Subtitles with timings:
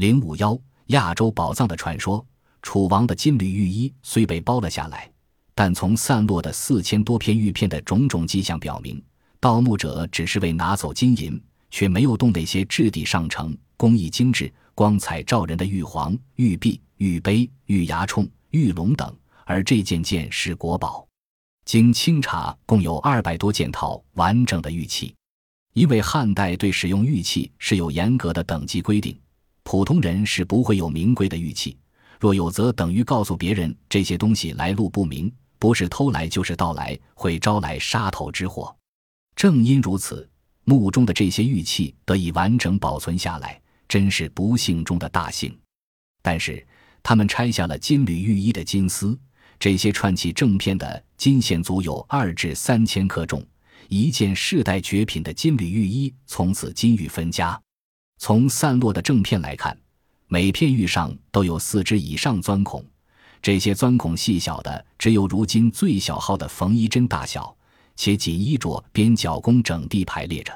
[0.00, 2.24] 零五幺亚洲宝藏的传说，
[2.62, 5.12] 楚王的金缕玉衣虽被包了下来，
[5.54, 8.98] 但从散落的四千多片玉片的种种迹象表明，
[9.40, 11.38] 盗墓者只是为拿走金银，
[11.70, 19.14] 却没有动那些质地上乘、工艺精致、光彩照人的玉皇、玉璧、玉杯、玉牙冲、玉龙等。
[19.44, 21.06] 而这件剑是国宝，
[21.66, 25.14] 经清查，共有二百多件套完整的玉器。
[25.74, 29.14] 因为汉代对使用玉器是有严格的等级规定，
[29.70, 31.78] 普通人是不会有名贵的玉器。
[32.18, 38.76] 若有，则等于告诉别人这些东西来路不明，不是偷来就是盗来，会招来杀头之祸。
[39.36, 40.28] 正因如此，
[40.64, 45.56] 墓中的这些玉器得以完整保存下来，真是不幸中的大幸。
[46.20, 46.66] 但是，
[47.00, 49.16] 他们拆下了金缕玉衣的金丝。
[49.60, 53.40] 这些串起正片的金线足有二至三千克重，
[53.88, 57.56] 一件世代绝品的金缕玉衣从此金玉分家。
[58.20, 59.74] 从散落的正片来看，
[60.28, 62.84] 每片玉上都有四只以上钻孔，
[63.40, 67.56] 这些钻孔细小的只有如今最小号的缝衣针大小，
[67.96, 70.52] 且仅衣着边角工整地排列着，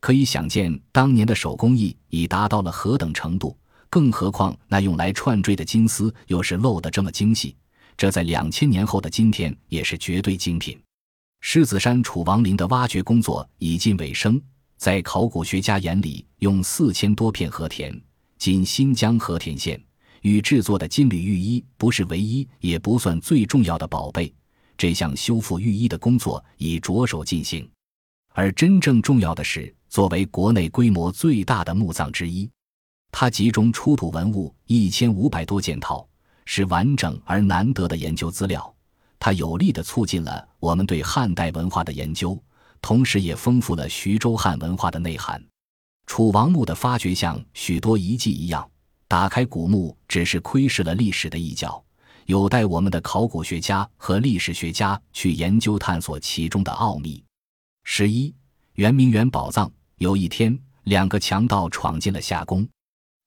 [0.00, 3.58] 可以想见当年的手工艺已达到了何等程度。
[3.90, 7.56] 更何况那用来串缀的金丝又是漏得这么精细。
[7.96, 10.80] 这在两千年后的今天也是绝对精品。
[11.40, 14.40] 狮子山楚王陵的挖掘工作已近尾声，
[14.82, 17.96] 在考古学家眼里，用四千多片和田
[18.36, 19.80] （仅新疆和田县）
[20.22, 24.34] 与制作的金缕玉衣，不是唯一，也不算最重要的宝贝。
[24.76, 27.70] 这项修复玉衣的工作已着手进行。
[28.32, 32.50] 而真正重要的是，作为国内规模最大的墓葬之一，
[33.12, 36.04] 它集中出土文物一千五百多件套。
[36.44, 38.74] 是完整而难得的研究资料，
[39.20, 42.36] 它有力地促进了我们对汉代文化的研究，
[42.82, 45.42] 同时也丰富了徐州汉文化的内涵。
[46.06, 48.68] 楚王墓的发掘像许多遗迹一样，
[49.08, 51.82] 打开古墓只是窥视了历史的一角，
[52.26, 57.22] 有待我们的考古学家和历史学家去研究探索其中的奥秘。
[57.84, 58.34] 十一，
[58.74, 59.70] 圆明园宝藏。
[59.98, 62.68] 有一天，两个强盗闯进了夏宫。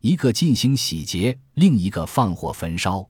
[0.01, 3.07] 一个进行洗劫，另一个放火焚烧。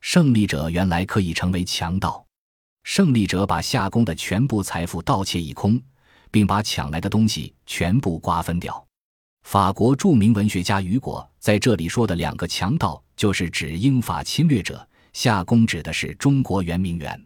[0.00, 2.24] 胜利者原来可以成为强盗。
[2.84, 5.80] 胜利者把夏宫的全部财富盗窃一空，
[6.30, 8.84] 并把抢来的东西全部瓜分掉。
[9.42, 14.86] 法国著名文学家雨果在这里说的两个强盗，就是指英法侵略者。
[15.12, 17.20] 夏宫指的是中国圆明园。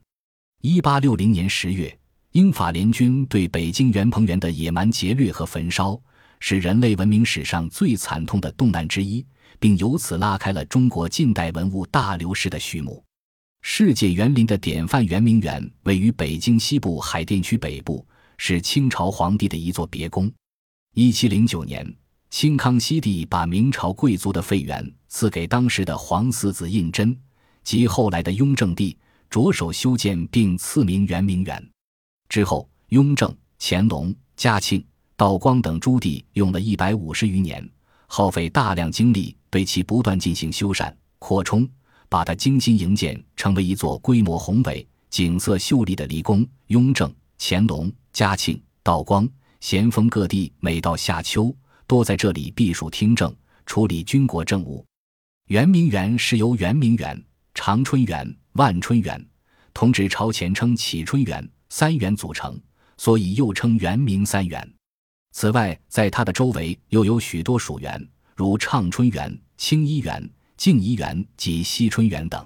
[0.62, 1.94] 一八六零年十月，
[2.32, 6.00] 英法联军对北京圆朋园的野蛮劫掠和焚烧。
[6.40, 9.22] 是人类文明史上最惨痛的动乱之一，
[9.58, 13.03] 并由此拉开了中国近代文物大流失的序幕。
[13.66, 20.30] 世界园林的典范圆明园位于北京西部海淀区北部，是清朝皇帝的一座别宫。
[20.92, 21.96] 一七零九年，
[22.28, 27.16] 清康熙帝把明朝贵族的废园赐给当时的皇四子胤禛
[27.62, 28.96] 及后来的雍正帝，
[29.30, 31.70] 着手修建并赐名圆明园。
[32.28, 34.84] 之后，雍正、乾隆、嘉庆。
[35.16, 37.66] 道光等朱棣用了一百五十余年，
[38.08, 41.66] 耗费大量精力，对其不断进行修缮、扩充，
[42.14, 46.46] 把它精心营建，成为一座规模宏伟、景色秀丽的离宫。
[46.68, 51.52] 雍正、乾隆、嘉庆、道光、咸丰各地每到夏秋，
[51.88, 53.34] 多在这里避暑听政，
[53.66, 54.86] 处理军国政务。
[55.48, 57.20] 圆明园是由圆明园、
[57.52, 59.20] 长春园、万春园
[59.72, 62.56] 同治朝前称启春园三园组成，
[62.96, 64.72] 所以又称圆明三园。
[65.32, 70.30] 此外，在它的周围又有许多属园，如畅春园、清漪园、
[70.64, 72.42] 静怡园及惜春园等。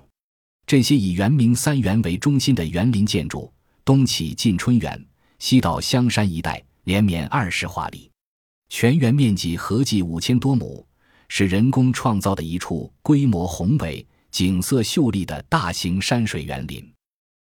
[0.66, 3.48] 这些以圆明三园为中心的园林建筑，
[3.84, 5.06] 东起晋春园，
[5.38, 8.10] 西到香山一带，连绵二十华里，
[8.70, 10.84] 全园面积合计五千多亩，
[11.28, 16.84] 是人工创造的一处规模宏伟、景色秀丽的大型山水园林，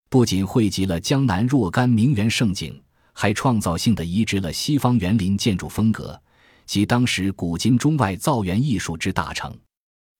[0.09, 2.77] 不仅汇集了江南若干名园胜景。
[3.13, 6.21] 还创造性的移植了西方园林建筑风格
[6.65, 9.57] 及当时古今中外造园艺术之大成，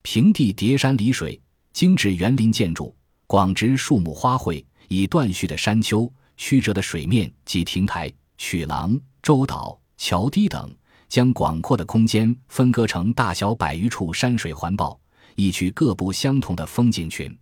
[0.05, 1.41] 平地叠山离水，
[1.73, 6.07] 精致园林建筑，广植树木花卉，以断续的山丘、
[6.37, 10.71] 曲折的水面及亭台、曲廊、洲岛、桥堤等，
[11.09, 14.95] 将广阔的空间分割成大小百余处山水环抱，
[15.33, 17.35] 一曲各不相同的风景群。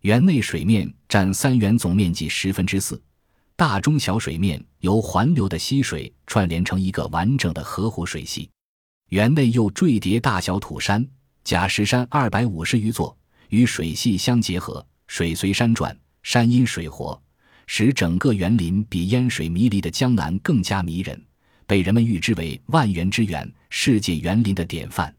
[0.00, 2.98] 园内水面占三园总面积十分之四。
[3.54, 8.48] 大中小水面由环流的溪水串联成一个完整的河湖水系，
[9.10, 11.06] 园内又坠叠大小土山、
[11.48, 13.16] 假石山二百五十余座，
[13.48, 17.18] 与水系相结合，水随山转，山因水活，
[17.66, 21.18] 使整个园林比烟水迷离的江南更加迷人，
[21.66, 25.10] 被人们誉之为万园之园、世界园林的典范。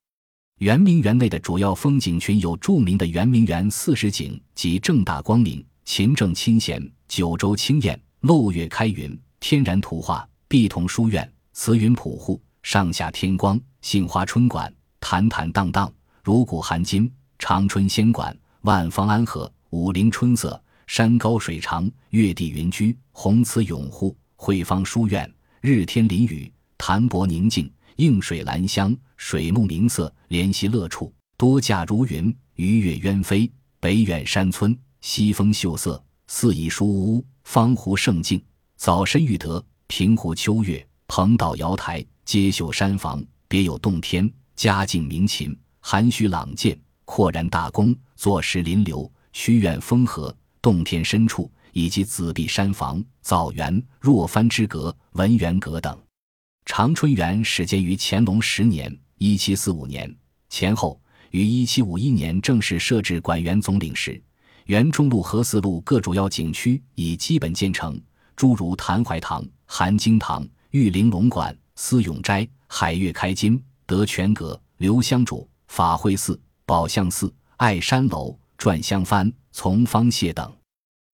[0.60, 15.92] 圆明园内的主要风景群有著名的圆明园四时景及正大光明、勤政清闲、九州清晏、漏月开云、天然图画、碧桐书院、慈云普护、上下天光、杏花春馆、坦坦荡荡、
[16.30, 25.28] 如古含今、长春仙馆、万方安和、武陵春色、山高水长、月地云居、红瓷永护、惠芳书院、
[25.60, 27.68] 日天林雨、潭泊宁静。
[27.96, 33.52] 映水兰香，水木明色，怜惜乐处，多驾如云，鱼跃鸢飞。
[33.80, 38.40] 北远山村，西风秀色，四倚书屋，方湖胜境。
[38.76, 44.32] 早申玉德，平湖秋月，蓬岛瑶台，街秀山房，别有洞天。
[44.56, 55.98] 佳境鸣琴，含蓄朗健，阔然大宫，坐石临流，曲远风和，洞天深处，以及紫壁山房、枣园、若帆之阁、文渊阁等。
[56.66, 60.14] 长春园始建于乾隆十年（一七四五年）
[60.50, 64.22] 前后，于一七五一年正式设置馆园总领时，
[64.66, 68.00] 园中路和四路各主要景区已基本建成，
[68.36, 80.54] 诸如谭怀堂、含经堂、玉玲珑馆、思永斋、海月开金、德全阁、留香主、法会寺、宝相寺、爱山楼、转香幡、从方榭等，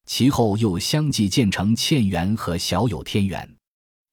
[0.06, 3.48] 其后又相继建成茜园和小有天园。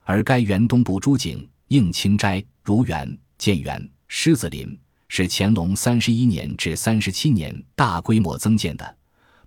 [0.04, 4.78] 而该园东部诸景应清斋、如园、建园、狮子林
[5.08, 8.96] 是乾隆三十一年至三十七年大规模增建的，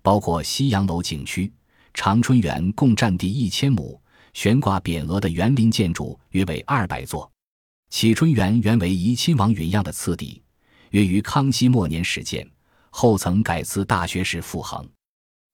[0.02, 1.52] 包括西洋楼景区。
[1.92, 4.00] 长春园共占地一千亩，
[4.32, 7.30] 悬挂匾额的园林建筑约为二百座。
[7.90, 10.42] 启春园原为怡亲王允样的次第，
[10.96, 12.50] 约于康熙末年始建，
[12.88, 14.82] 后曾改赐大学士傅恒。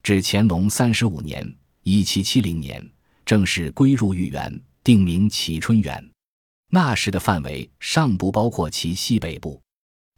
[0.05, 1.45] 至乾隆三十五年
[1.83, 2.81] （一七七零年），
[3.27, 4.63] 正式归入御园。
[4.85, 6.11] 定名启春园，
[6.71, 9.61] 那时的范围尚不包括其西北部。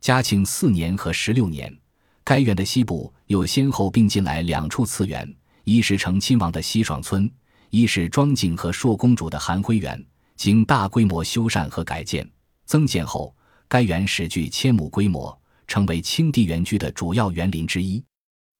[0.02, 1.74] 嘉庆四年和十六年，
[2.22, 5.34] 该园的西部又先后并进来两处次园，
[5.64, 7.30] 一是成亲王的西爽村，
[7.70, 10.02] 一是庄敬和硕公主的含辉园。
[10.36, 12.30] 经大规模修缮和改建
[12.66, 13.34] 增建后，
[13.68, 18.02] 该园始具千亩规模，成为清帝园居的主要园林之一。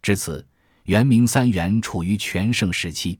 [0.03, 0.47] 至此，
[0.85, 3.19] 元明三园处于全盛时期。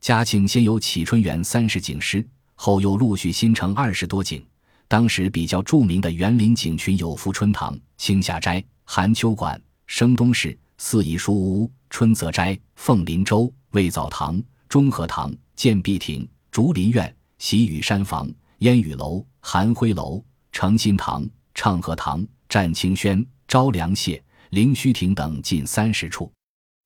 [0.00, 4.44] 嘉庆先有启春园三十景诗，后又陆续新成二十多景。
[4.86, 20.24] 当时比较著名的园林景群有富春堂、青霞斋、含秋馆、声东市、四宜书屋、春泽斋、凤林洲、魏藻堂、中和堂、建碧亭、竹林院、喜雨山房、烟雨楼、含辉楼、
[20.60, 21.24] 诚心堂、
[21.54, 24.20] 畅和堂、湛清轩、昭良榭、
[24.50, 26.32] 灵虚亭等近三十处。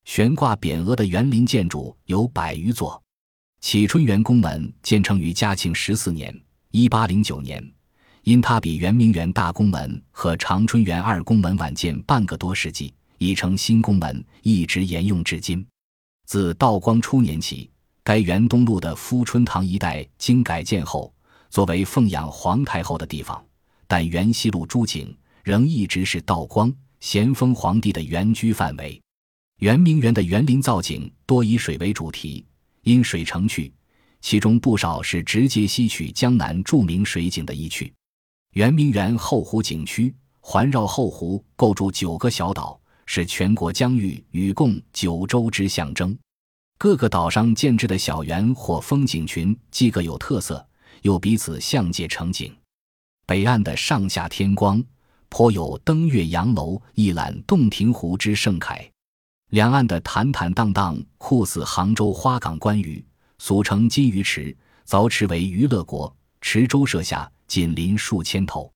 [0.04, 3.02] 悬挂匾额的园林建筑有百余座。
[3.62, 6.38] 启春园宫门建成于嘉庆十四年
[6.70, 7.66] （一八零九年），
[8.24, 15.66] 因它比圆明园大宫门和长春园二宫门晚建半个多世纪，已成新宫门，一直沿用至今。
[16.26, 17.70] 自道光初年起，
[18.04, 21.10] 该园东路的富春堂一带经改建后，
[21.48, 23.42] 作为奉养皇太后的地方，
[23.92, 28.98] 但园西路诸景仍一直是道光、咸丰皇帝的原居范围。
[29.58, 32.42] 圆明园的园林造景多以水为主题。
[32.84, 33.70] 因水成趣，
[34.22, 37.92] 其中不少是直接吸取江南著名水景的一趣。
[38.54, 46.17] 圆明园后湖景区环绕后湖构筑九个小岛，是全国疆域与共九州之象征。
[46.78, 50.67] 各个岛上建制的小园或风景群，既各有特色，
[51.02, 52.50] 又彼此相借成景。
[53.26, 54.82] 北岸的上下天光，
[55.29, 58.91] 颇有登岳阳楼一览洞庭湖之盛凯。
[59.50, 63.05] 两岸的坦坦荡荡，酷似杭州花港观鱼，
[63.38, 66.14] 俗称金鱼池，凿池为娱乐国。
[66.41, 68.72] 池周设下，紧邻数千头。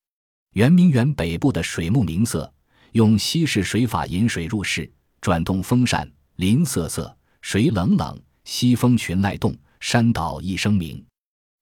[0.53, 2.50] 圆明园北部的水木明色，
[2.93, 11.05] 用西式水法引水入室，转动风扇，林瑟瑟，水冷冷，西风群籁动，山岛一声鸣。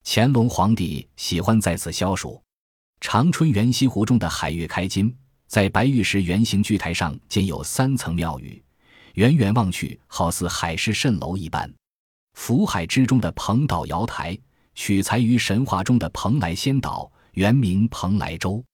[0.04, 2.43] 乾隆皇帝喜欢在此消暑。
[3.00, 5.14] 长春园西湖中的海月开金，
[5.46, 8.60] 在白玉石圆形巨台上建有三层庙宇。
[9.14, 11.72] 远远望去，好似海市蜃楼一般。
[12.32, 14.36] 福海之中的蓬岛瑶台，
[14.74, 18.64] 取材于神话中的蓬莱仙岛，原名蓬莱洲。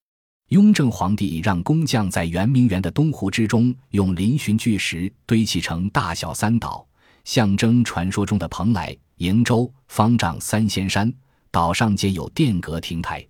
[0.49, 6.89] 雍正皇帝让工匠在圆明园的东湖之中，用嶙峋巨石堆砌成大小三岛，
[7.25, 11.13] 象征传说中的蓬莱、瀛洲、方丈三仙山。
[11.51, 13.27] 岛上建有殿阁亭台，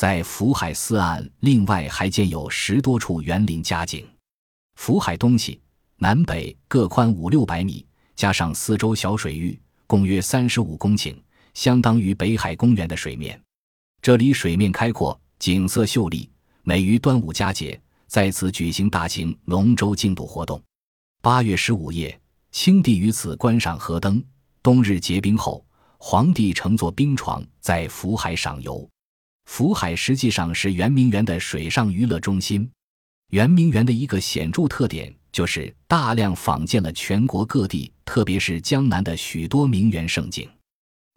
[0.00, 4.08] 在福海四岸，另外还建有十多处园林佳景。
[4.76, 5.60] 福海东西。
[5.98, 11.14] 南北各宽五六百米，加上四周小水域，共约三十五公顷，
[11.52, 13.38] 相当于北海公园的水面。
[14.00, 16.30] 这里水面开阔，景色秀丽，
[16.62, 20.58] 每于端午佳节在此举行大型龙舟竞渡活动。
[21.20, 22.18] 八月十五夜，
[22.52, 24.24] 清帝于此观赏河灯。
[24.62, 25.62] 冬日结冰后，
[25.98, 28.88] 皇帝乘坐冰床在福海赏游。
[29.52, 32.70] 福海实际上是圆明园的水上娱乐中心。
[33.32, 40.48] 圆明园的一个显著特点就是大量仿建了全国各地，特别是江南的许多名园胜景。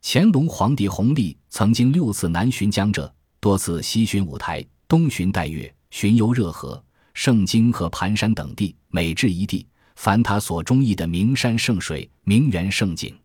[0.02, 9.64] 乾隆皇帝弘历曾经六次南巡江浙，多次西巡五台，东巡岱岳，巡游热河、盛京和盘山等地，每至一地，
[9.96, 13.16] 凡他所中意的名山胜水、名园胜景，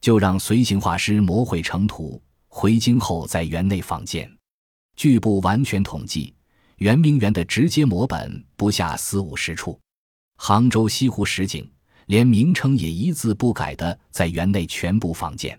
[0.00, 4.28] 就让随行画师描绘成图，回京后在园内仿建。
[4.98, 6.34] 据不完全统计，
[6.78, 9.78] 圆明园的直接摹本不下四五十处。
[10.38, 11.70] 杭州西湖十景，
[12.06, 15.56] 连名称也一字不改的在园内全部仿建。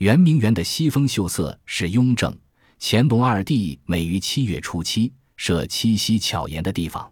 [0.00, 2.38] 圆明园的西风秀色是雍正、
[2.78, 7.10] 乾隆二帝每于七月初七设七夕巧言的地方。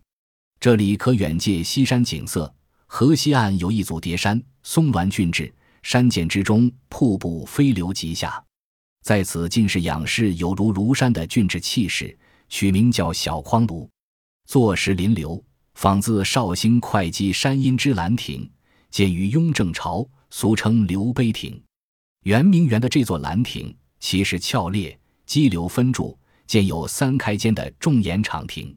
[0.60, 2.54] 这里可远借西山景色，
[2.84, 5.50] 河西岸有一组叠山，松峦峻峙，
[5.82, 8.44] 山涧之中瀑布飞流急下，
[9.04, 12.16] 在此尽是仰视有如庐山的峻峙气势，
[12.48, 13.86] 取名叫小匡庐。
[14.46, 15.44] 坐石临流，
[15.74, 18.50] 仿自绍兴会稽山阴之兰亭，
[18.90, 21.62] 建于雍正朝，俗称刘碑亭。
[22.22, 28.74] 圆明园的这座兰亭，其实峭烈，激流分柱，建有三开间的重檐敞亭。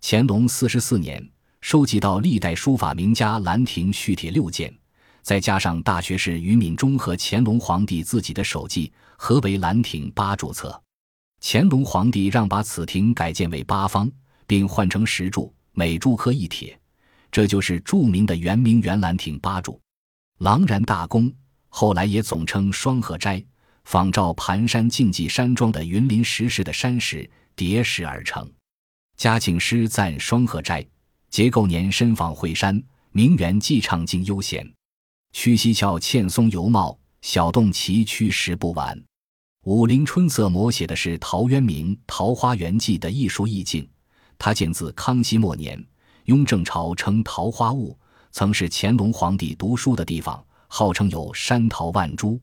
[0.00, 1.22] 乾隆四十四年，
[1.60, 4.74] 收集到历代书法名家兰亭序帖六件，
[5.22, 10.80] 再加上大学士于敏中和乾隆皇帝自己的手迹，合为兰亭八柱册。
[11.40, 14.10] 乾隆皇帝让把此亭改建为八方，
[14.46, 16.78] 并换成石柱，每柱刻一帖，
[17.30, 19.80] 这就是著名的圆明园兰亭八柱，
[20.38, 21.32] 朗然大功。
[21.68, 23.44] 后来也总称双鹤斋，
[23.84, 28.50] 仿照盘山竞技山庄的云林石室的山石叠石而成。
[29.16, 30.84] 嘉庆诗赞双鹤斋
[31.28, 32.82] 结构年深仿惠山，
[33.12, 34.66] 名园既畅静悠闲。
[35.40, 39.00] 曲膝翘欠松犹茂，小洞崎岖石不完。
[39.66, 43.88] 武陵春色摹写的是陶渊明《桃花源记》的艺术意境。
[44.36, 45.80] 它建自康熙末年，
[46.24, 47.96] 雍正朝称桃花坞，
[48.32, 50.44] 曾是乾隆皇帝读书的地方。
[50.66, 52.40] 号称有山桃万株，